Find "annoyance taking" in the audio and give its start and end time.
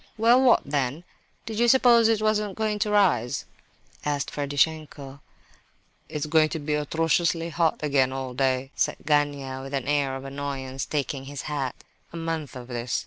10.25-11.25